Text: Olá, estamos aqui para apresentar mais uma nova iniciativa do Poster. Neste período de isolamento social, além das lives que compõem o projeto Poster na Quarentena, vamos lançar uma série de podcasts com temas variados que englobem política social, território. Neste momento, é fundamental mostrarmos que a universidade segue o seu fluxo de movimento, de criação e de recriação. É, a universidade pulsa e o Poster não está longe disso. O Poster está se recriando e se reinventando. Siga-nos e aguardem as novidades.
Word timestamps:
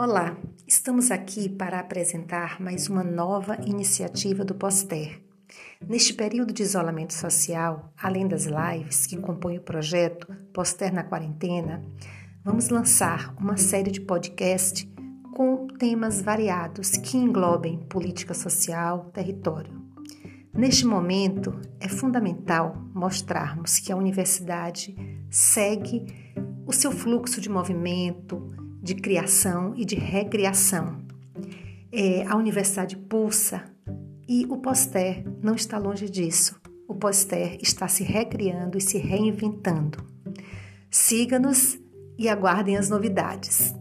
Olá, 0.00 0.36
estamos 0.64 1.10
aqui 1.10 1.48
para 1.48 1.80
apresentar 1.80 2.60
mais 2.60 2.88
uma 2.88 3.02
nova 3.02 3.58
iniciativa 3.66 4.44
do 4.44 4.54
Poster. 4.54 5.20
Neste 5.84 6.14
período 6.14 6.54
de 6.54 6.62
isolamento 6.62 7.12
social, 7.12 7.92
além 8.00 8.28
das 8.28 8.44
lives 8.44 9.08
que 9.08 9.16
compõem 9.16 9.58
o 9.58 9.62
projeto 9.62 10.28
Poster 10.52 10.94
na 10.94 11.02
Quarentena, 11.02 11.84
vamos 12.44 12.68
lançar 12.68 13.34
uma 13.40 13.56
série 13.56 13.90
de 13.90 14.00
podcasts 14.00 14.88
com 15.34 15.66
temas 15.66 16.22
variados 16.22 16.92
que 16.92 17.16
englobem 17.16 17.80
política 17.88 18.34
social, 18.34 19.10
território. 19.12 19.82
Neste 20.54 20.86
momento, 20.86 21.60
é 21.80 21.88
fundamental 21.88 22.76
mostrarmos 22.94 23.80
que 23.80 23.90
a 23.90 23.96
universidade 23.96 24.94
segue 25.28 26.06
o 26.64 26.72
seu 26.72 26.92
fluxo 26.92 27.40
de 27.40 27.48
movimento, 27.48 28.67
de 28.82 28.94
criação 28.94 29.74
e 29.76 29.84
de 29.84 29.96
recriação. 29.96 30.98
É, 31.90 32.26
a 32.26 32.36
universidade 32.36 32.96
pulsa 32.96 33.64
e 34.28 34.44
o 34.48 34.58
Poster 34.58 35.24
não 35.42 35.54
está 35.54 35.78
longe 35.78 36.08
disso. 36.08 36.60
O 36.86 36.94
Poster 36.94 37.58
está 37.62 37.88
se 37.88 38.02
recriando 38.02 38.76
e 38.76 38.80
se 38.80 38.98
reinventando. 38.98 40.04
Siga-nos 40.90 41.78
e 42.18 42.28
aguardem 42.28 42.76
as 42.76 42.88
novidades. 42.88 43.74